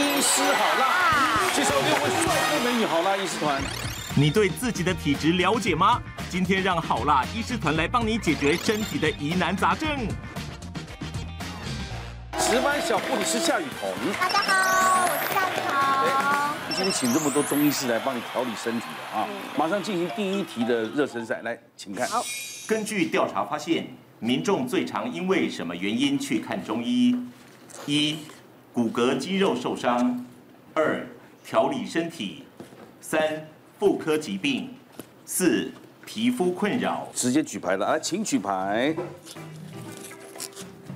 [0.00, 3.62] 医师好辣，介绍六位帅哥美女好辣医师团。
[4.16, 6.00] 你对自己的体质了解吗？
[6.30, 9.88] 今天让好辣医师团来帮你解决身体的疑难杂症。
[12.38, 16.74] 值班小护理师夏雨桐，大家好，我是夏雨桐。
[16.74, 19.26] 今天请这么多中医师来帮你调理身体的啊！
[19.58, 22.08] 马上进行第一题的热身赛，来，请看。
[22.08, 22.24] 好，
[22.66, 23.86] 根据调查发现，
[24.18, 27.14] 民众最常因为什么原因去看中医？
[27.86, 28.18] 一、
[28.72, 30.24] 骨骼肌肉受伤；
[30.74, 31.06] 二、
[31.44, 32.44] 调理身体；
[33.00, 33.46] 三、
[33.78, 34.68] 妇科疾病；
[35.26, 35.70] 四、
[36.06, 37.08] 皮肤困扰。
[37.12, 38.94] 直接举牌了，来，请举牌。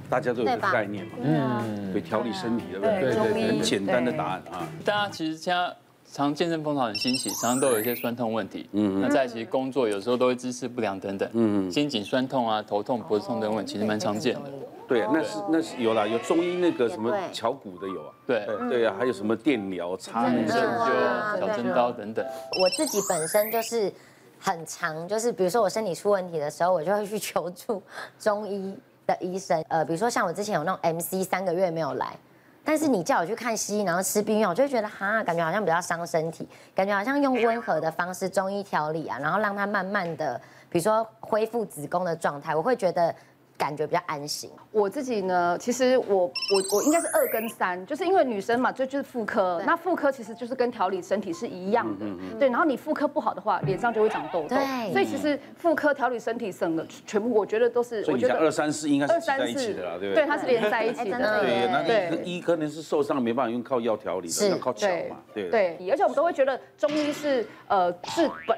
[0.09, 4.69] 大家都有个概念嘛，嗯，对，调理身体的，对对对，很简单的答案啊。
[4.85, 5.75] 大家其实现在
[6.13, 14.43] 常健身风潮很兴起，常常都有一些酸痛问题，嗯，那在其实工作有时候都会姿势不良等等，嗯，肩颈酸痛啊、头痛、脖子痛等问题，其实蛮常见的。
[14.87, 22.25] 对，那是那是有啦，有中医那个什么敲骨的有啊，对对啊，还有什么电疗、擦那个针灸、小针刀等等。
[22.61, 23.93] 我自己本身就是
[24.39, 27.83] 很常，就是比如说我身体出问题的时候，我就会去求助
[28.19, 29.65] 中医的医生。
[29.69, 32.15] 呃，比如说像我之前有那种 MC 三个月没有来，
[32.63, 40.39] 但是你叫我去看西医，然后吃避孕药，我就会觉得哈，感觉好像比较伤身体，感觉好像用温和的方式中医调理啊，然后让它慢慢的，
[40.69, 43.15] 比如说恢复子宫的状态，我会觉得。
[43.57, 44.51] 感觉比较安心。
[44.73, 49.63] 我自己呢，其实我我我应该是二跟三，就是因为女生嘛，就就是妇科。
[49.65, 52.07] 那妇科其实就是跟调理身体是一样的，
[52.39, 52.49] 对。
[52.49, 54.49] 然后你妇科不好的话，脸上就会长痘痘。
[54.49, 54.93] 对。
[54.93, 58.03] 所以其实妇科调理身体省的全部，我觉得都是。
[58.05, 60.25] 所以你讲二三四应该是在一起的啦，对不对？
[60.25, 61.41] 对，它是连在一起的。
[61.41, 65.17] 对，那你一可能是受伤没办法用靠药调理的，要靠巧嘛。
[65.33, 65.49] 对。
[65.49, 68.57] 对，而且我们都会觉得中医是呃治本。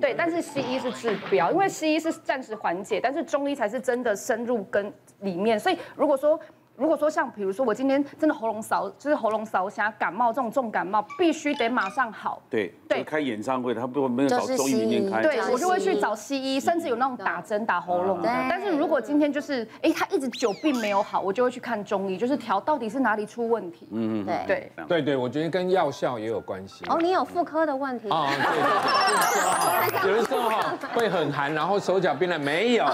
[0.00, 6.38] 对，但是西医是治标，因为西医是暂时缓解，但是中医才是真的深入根里面，所以如果说。
[6.76, 12.42] 如果说像比如说我今天真的喉咙烧，就是喉咙烧瞎感冒这种重感冒，必须得马上好。
[12.50, 15.22] 对对，开演唱会他不没有找中医里面开。
[15.22, 18.28] 对，我就会去找西医，甚至有那种打针打喉咙的。
[18.50, 23.88] 但是如果今天就是哎他一直久病没有好，我就会去看中医，就是调到底是哪里出问题。
[23.92, 26.84] 嗯嗯，对对对对，我觉得跟药效也有关系。
[26.90, 28.28] 哦，你有妇科的问题啊？
[28.28, 32.84] 对对对，有的时候哈会很寒，然后手脚冰冷，没有，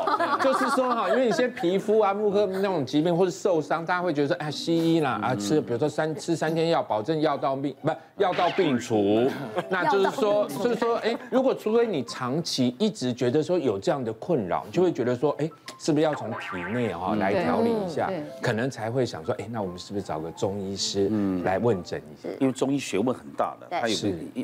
[0.40, 3.71] 就是说哈，因为一些皮肤啊、妇科那种疾病或者受伤。
[3.80, 7.90] 大家会觉得说，哎，西医啦，啊，吃，比如说三吃三天药，保证药到病，不
[8.22, 9.30] 药到病除。
[9.68, 18.10] 那就是说，就是说，哎，如果除非你长期一直觉得说有这样的困扰，就会觉得说，哎，是不是要从体内啊来调理一下？
[18.40, 21.10] 可能才会想说，哎，那我们是不是找个中医师
[21.44, 22.28] 来问诊一下？
[22.40, 23.96] 因为中医学问很大的，它有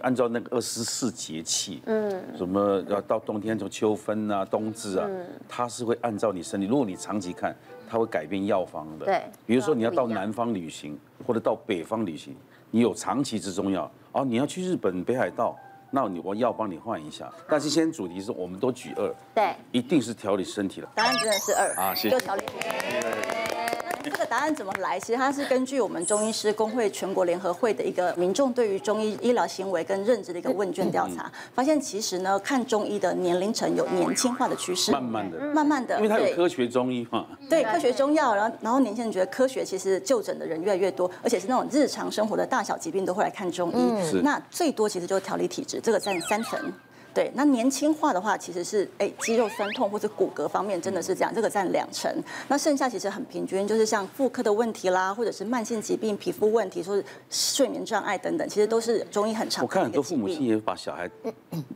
[0.03, 5.09] 按照那个二十四节气，嗯，什么要到冬天从秋分啊、冬至啊，
[5.49, 7.55] 它是会按照你身体，如果你长期看。
[7.89, 12.37] 它会改变药方的，对，比如说你要到南方旅行，或者到北方旅行，
[12.71, 15.57] 你有长期之中药，哦，你要去日本北海道，
[15.91, 17.33] 那你我药帮你换一下。
[17.49, 20.89] 但是现在主题是我们都举二，对，一定是调理身体了。
[20.95, 22.11] 答案真的是二啊，谢谢。
[22.11, 22.43] 就调理
[24.03, 24.99] 这个答案怎么来？
[24.99, 46.73] 其实它是根据我们中医师工会全国联合会的一个民众对于中医医疗行为跟认知的一个问卷调查，发现其实呢，看中医的年龄层有年轻化的趋势，慢慢的，慢慢的，因为它有科学中医嘛，对，科学中药，然后然后年轻人觉得科学其实就诊的人越来越多，而且是那种日常生活的大小疾病都会来看中医，那最多其实就是调理体质，这个占三成。
[47.19, 52.09] 对，那年轻化的话，其实是哎肌肉酸痛或者骨骼方面真的是这样，这个占两成。
[52.47, 59.65] 那剩下其实很平均，就是像妇科的问题啦，或者是慢性疾病、皮肤问题，说是睡眠障碍等等，其实都是中医很常。
[59.65, 61.11] 我看很多父母亲也把小孩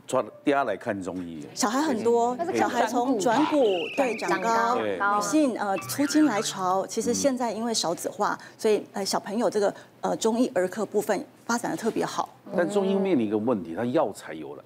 [0.07, 1.45] 抓嗲来看中医。
[1.53, 3.61] 小孩很多，小孩从转骨
[3.97, 12.29] 对长高，女性呃初经来潮，其实现在因为少子化，所以呃小朋友这个呃中医儿科部分发展的特别好。
[12.55, 14.63] 但中医面临一个问题，它药材有了。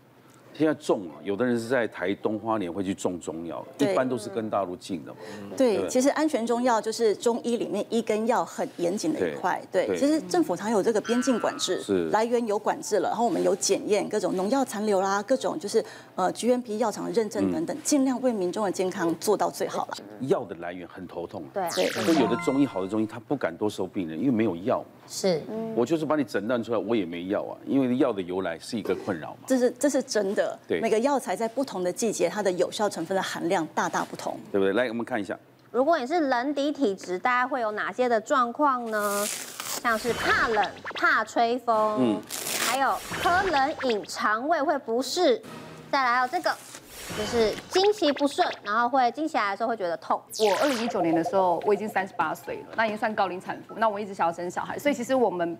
[0.58, 5.20] 现在种啊，有的人是在台东花莲会去种中药，一般都是跟大陆进的嘛。
[5.56, 9.62] 对，其实安全中药就是中医里面医跟药很严谨的一块。
[9.72, 15.84] 对，其实政府它有这个边境管制，是来源有管制了，然后我们有检验各种农药残留啦，各种就是
[16.16, 19.98] 呃 GMP 药厂的认证等等，尽量为民众的健康做到最好了。
[20.22, 21.44] 药的来源很头痛。
[21.54, 24.84] 对，所以有的中医好的中医他不敢多收病人，因为没有药。
[25.10, 25.42] 是，
[25.74, 29.38] 我就是把你诊断出来，我也没药啊，因为药的由来是一个困扰嘛。
[29.48, 34.74] 这是这是真的，对，每个药材在不同的季节，它的有效成分的含量大大不同，对不对？
[34.74, 35.38] 来，我们看一下，
[35.72, 39.26] 如果你是冷底体质，大家会有哪些的状况呢？
[39.82, 42.22] 像是怕冷、怕吹风，嗯，
[42.60, 42.92] 还有
[43.24, 45.42] 喝冷饮，肠胃会不适，
[45.92, 46.56] 再来还有这个。
[47.18, 50.22] 就是经期不顺，然后会经期来的时候会觉得痛。
[50.40, 53.76] 我二零一九年的时候，我已经三十八岁了，那已经算高龄产妇。
[53.78, 55.58] 那我一直想要生小孩，所以其实我们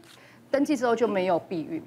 [0.52, 1.82] 登记之后就没有避孕，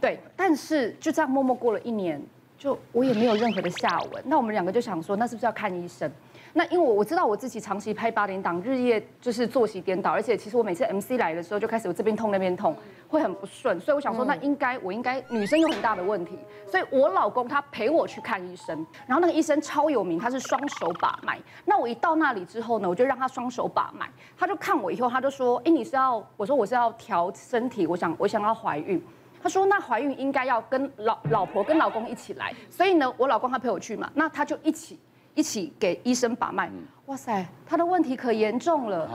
[0.00, 2.22] 对，但是就这样默默过了一年，
[2.60, 4.22] 就我也没有任何的下文。
[4.26, 6.10] 那我们两个就想说，那是不是要看医生？
[6.52, 12.76] 那因为我我知道我自己长期拍八点档，日夜就是作息颠倒，而且其实我每次 MC 来的时候就开始我这边痛那边痛，
[13.08, 16.36] 会很不顺，所以我想说那应该我应该女生有很大的问题，
[16.66, 21.38] 所以我老公他陪我去看医生，然后那个医生超有名，他是双手把脉。
[21.64, 29.00] 那我一到那里之后呢，我就让他双手把脉，他就看我以后他就说，哎，你是要我说我是要调身体，我想我想要怀孕，
[29.42, 34.98] 他说那怀孕应该要跟老老婆跟老公一起来，所以呢我老公他陪我去嘛，那他就一起。
[35.32, 36.68] 一起给医生把脉，
[37.06, 39.06] 哇塞，他的问题可严重了，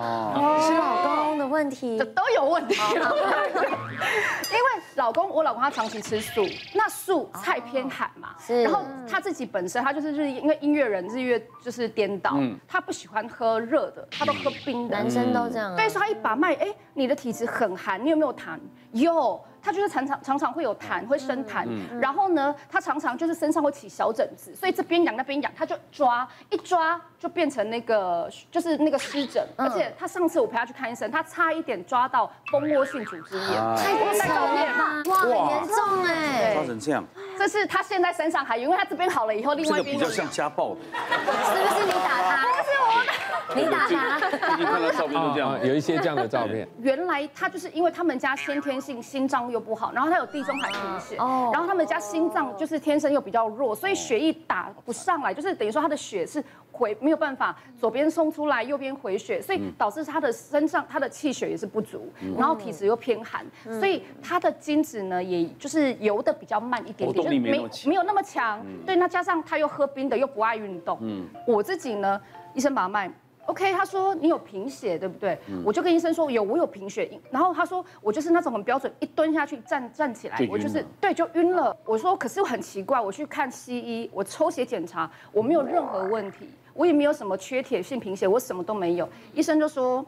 [0.61, 2.75] 是老公的问题，都有问题。
[2.95, 8.63] 因为老公，我老公他长期吃素，那素菜偏寒嘛，是。
[8.63, 14.97] 然后他自己本身他就是日，因为音乐人日月就是颠倒，他不喜欢喝热的，他都喝冰的。
[14.97, 15.75] 男生都这样。
[15.75, 18.57] 对，所以他一把脉，哎，你的体质很寒，你有没有痰？
[18.93, 19.43] 有。
[19.65, 21.67] 他就是常常常常会有痰，会生痰，
[21.99, 37.03] 然后呢，他常常就是身上会起小疹子，所以这边痒那边痒，他就抓一抓就变成那个就是那个湿疹，而且他上次我陪他去看医生，他差一点抓到蜂窝性组织炎，太多太讨厌了，哇，很严重哎，抓成这样，
[37.35, 42.45] 这是他现在身上还有，因为他这边好了以后，另外一边比较像家暴的，是不是你打他？
[42.55, 46.67] 不是我，你打他，最近看到照片都这样，有一些这样的照片。
[46.81, 68.63] 原来他就是因为他们家先天性心脏又不好，然后他有地中海贫血，然后他们家心脏就是天生又比较弱，所以血液打不上来，就是等于说他的血是回没有办法左边送出来，右边回血，所以导致他的身上他的气血也是不足，然后体质又偏寒，所以他的精子呢，也就是游的比较慢一点点，就是没没有那么强。
[68.85, 70.97] 对，那加上他又喝冰的，又不爱运动。
[71.01, 72.19] 嗯，我自己呢，
[72.53, 73.11] 医生把他脉。
[73.45, 75.37] OK，他说你有贫血，对不对？
[75.47, 77.09] 嗯、我就跟医生说有，我有贫血。
[77.29, 81.75] 然后他说我就是那种很标准，一蹲下去站站起来，我就是对就晕了。
[81.85, 89.07] 我说可是很奇怪，我去看西医，我抽血检查，我没有任何问题，我也没有什么缺铁性贫血，我什么都没有。
[89.33, 90.03] 医生就说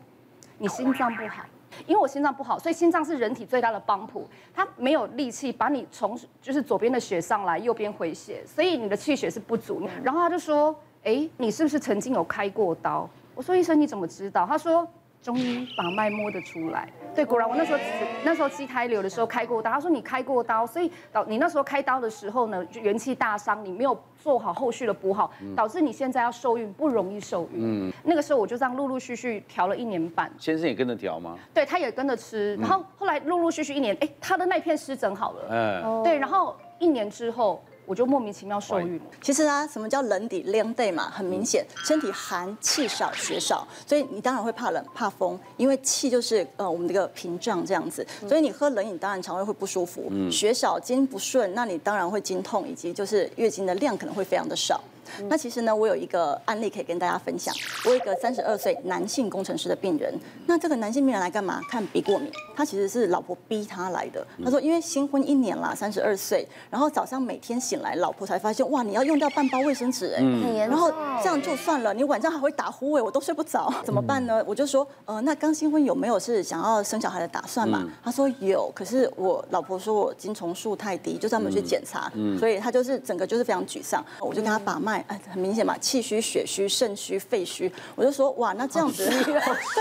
[0.58, 1.44] 你心脏不好，
[1.86, 9.88] 因为我心脏不好，所以心脏是人体最大的帮浦，它没有力气把你从就是左边的血上来，右边回血，所以你的气血是不足。
[10.04, 13.08] 然后他就说，哎，你是不是曾经有开过刀？
[13.38, 14.48] 我说医生，你怎么知道？
[14.48, 14.86] 他说
[15.22, 16.90] 中医把脉摸得出来。
[17.14, 17.80] 对，果然我那时候
[18.24, 19.70] 那时候畸胎瘤的时候开过刀。
[19.70, 27.60] 他说你开过刀，所以导你那时候开刀的时候呢，就元气大伤，你没有做好后续的补好，导致你现在要受孕不容易受孕。
[27.60, 30.32] 嗯，那个时候我就这样陆陆续续调了一年半。
[30.40, 31.38] 先生也跟着调吗？
[31.54, 32.56] 对，他也跟着吃。
[32.56, 35.84] 然后后来陆陆续续一年，哎，他的那片湿疹好了。
[35.86, 37.64] 嗯，对，然后一年之后。
[37.88, 39.04] 我就莫名其妙受孕了。
[39.22, 41.10] 其实啊，什么叫冷底凉底嘛？
[41.10, 50.12] 很明显，身体寒气少血少，所以你当然会怕冷怕风，因为气就是呃我们这个屏障这样子，所以你喝冷饮当然肠胃会不舒服。
[50.30, 54.84] 血少经不顺，那你当然会经痛，以及就是月经的量可能会非常的少。
[55.30, 57.54] 那其实呢，我有一个案例可以跟大家分享。
[57.86, 60.14] 我有一个三十二岁男性工程师的病人，
[60.46, 61.62] 那这个男性病人来干嘛？
[61.70, 62.32] 看鼻过敏。
[62.56, 64.26] 他其实是老婆逼他来的。
[64.44, 74.44] 他说，因为新婚一年啦，三十二岁，然后早上每天醒来，老婆才发现，哇，你要用掉半包卫生纸哎，嗯、然后这样就算了，你晚上还会打呼哎，我都睡不着，怎么办呢？
[74.48, 77.88] 我就说，呃，那刚新婚有没有是想要生小孩的打算嘛？
[78.04, 84.04] 他说有，可是我老婆说我精虫数太低，就专门去检查，所以他就是整个就是非常沮丧。
[84.20, 84.97] 我就跟他把脉。
[85.08, 89.80] 哎，很明显嘛，气虚、血虚、肾虚、肺虚，我就说哇，那这样子真的很虚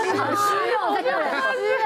[0.81, 1.27] 哦，这个人。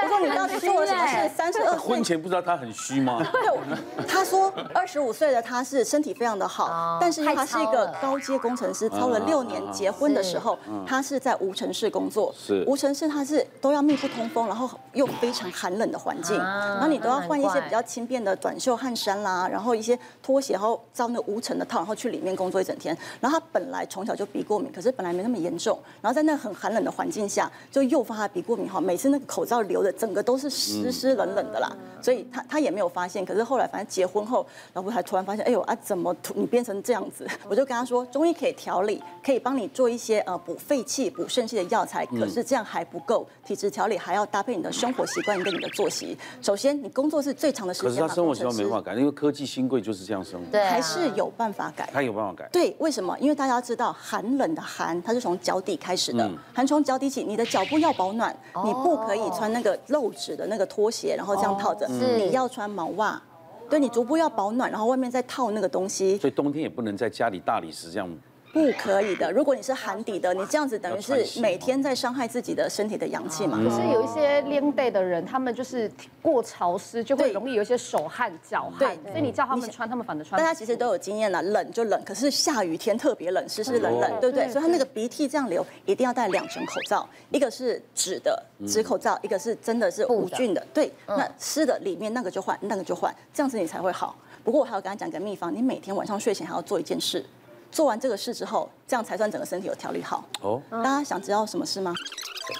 [0.02, 1.30] 我说你到底做了什么事？
[1.36, 3.22] 三十二岁婚前不知道他很虚吗？
[3.32, 28.80] 对，他说二十五岁的他是身体非常的好，但是因为他是一个高阶工程师，操了六年，结婚的时候他是在无尘室工作，是无尘室，他是都要密不通风，然后又非常寒冷的环境，然后你都要换一些比较轻便的短袖汗衫啦，然后一些拖鞋，然后罩那无尘的套，然后去里面工作一整天，然后他本来从小就鼻过敏，可是本来没那么严重，然后在那很寒冷的环境下，就诱发他鼻过敏哈。
[28.80, 31.70] 每次那个口罩流的整个都是湿湿冷冷的啦，
[32.02, 33.24] 所以他他也没有发现。
[33.24, 37.24] 可是后来反正结婚后，老婆还突然发现，哎呦啊，怎么你变成这样子？
[37.48, 42.04] 我就跟他说，中医可以调理，可以帮你做一些呃补肺气、补肾气的药材。
[42.06, 46.18] 可是这样还不够，体质调理还要搭配你的生活习惯跟你的作息。
[46.40, 50.46] 首先，你工作是最长的时间，可是他生活习惯没办法改，因为科技新贵就是这样生活。
[50.50, 51.88] 对，还是有办法改。
[51.92, 52.48] 他有办法改。
[52.52, 53.11] 对，为什么？
[53.18, 63.20] 因为大家知道寒冷的寒，它是从脚底开始的，寒从脚底起，你的脚部要保暖，你不可以穿那个露趾的那个拖鞋，然后这样套着，你要穿毛袜，
[63.68, 66.16] 对，你足部要保暖，然后外面再套那个东西。
[66.18, 68.18] 所以冬天也不能在家里大理石这样。
[68.52, 69.32] 不可以的。
[69.32, 73.58] 如果你是寒底的，你这样子等于是每天在伤害自己的身体的阳气嘛。
[73.58, 75.90] 可是有一些冷地的人，他们就是
[76.20, 78.94] 过潮湿，就会容易有一些手汗、脚汗。
[79.04, 80.38] 所以你叫他们穿，他们反而穿。
[80.38, 84.46] 大家其实都有经验了，冷就冷，可是下雨天特别冷，湿湿冷冷，对不对？
[84.50, 90.62] 所以他那个鼻涕这样流，一定要戴两层口罩，一个是纸的纸口罩，一个是真的是无菌的。
[90.74, 94.14] 对，那湿的里面那个就换，那个就换，这样子你才会好。
[94.44, 97.24] 不过我还要跟他讲个秘方，你每天晚上睡前还要做一件事。
[97.72, 100.22] 做完这个事之后，这样才算整个身体有调理好。
[100.42, 101.92] 哦，大家想知道什么事吗？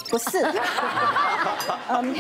[0.09, 0.39] 不是，
[1.91, 2.15] 嗯，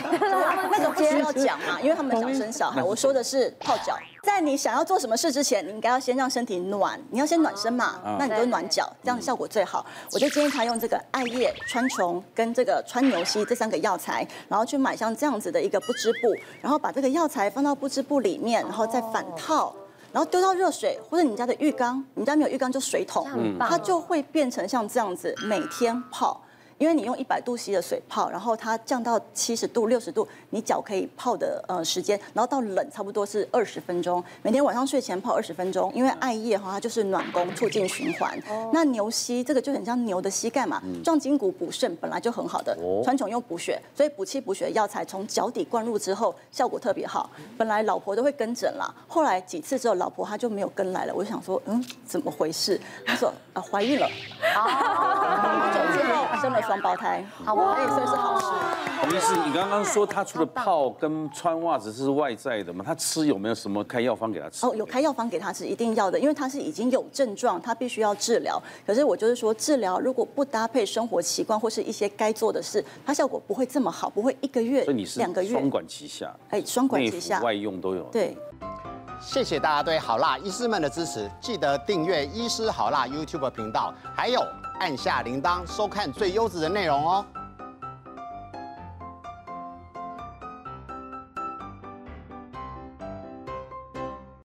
[0.70, 2.82] 那个不需要讲嘛，因为他们想生小孩。
[2.82, 9.86] 我说的是泡脚，在你想要做什么事之前，你应该要先让身体暖，你要先暖身嘛，那你就暖脚，这样效果最好。
[10.12, 19.72] 我就建议他用这个艾叶、川穹跟这个川牛膝这三个药材，然后去买像这样子的一个不织布，然后把这个药材放到不织布里面，然后再反套。
[20.12, 23.26] 然后丢到热水，或者你家的浴缸，你家没有浴缸就水桶，
[23.58, 26.40] 它就会变成像这样子，每天泡。
[26.82, 34.22] 因为你用一百度 C 的水泡，然后它降到七十度、六十度，你脚可以泡的呃时间，然后到冷差不多是二十分钟。
[34.42, 38.36] 每天晚上睡前泡二十分钟，因为艾叶哈它就是暖宫，促进循环。
[38.72, 42.76] 那牛膝这个就很像牛的膝盖嘛，壮筋骨、补肾本来就很好的。
[43.04, 47.30] 川芎又补血，所以补气补血的药材从脚底灌入之后，效果特别好。
[47.56, 51.14] 本来老婆都会跟诊啦，后来几次之后，老婆她就没有跟来了。
[51.14, 52.80] 我就想说，嗯，怎么回事？
[53.06, 54.08] 她说啊，怀孕了。
[56.42, 58.46] 生了双胞胎，好吧，所以是好事。
[59.00, 62.84] 洪医师，你刚刚说他除了泡跟穿袜子是外在的嘛？
[62.84, 64.66] 他吃有没有什么开药方给他吃？
[64.66, 68.60] 哦，有开药方给他吃，一定要的，因为他是已经有症状，他必须要治疗。
[68.84, 74.84] 可是我就是说，治疗如果不搭配生活习惯或是一些该做的事，它效果不会这么好，不会一个月、
[75.16, 75.50] 两个月。
[75.50, 78.02] 双管齐下，哎，双管齐下，外用都有。
[78.04, 78.36] 对，
[79.20, 84.40] 谢谢大家对好辣医师们的支持，记得订阅医师好辣 YouTube 频道，还有。
[84.80, 87.24] 按下铃铛，收看最优质的内容哦。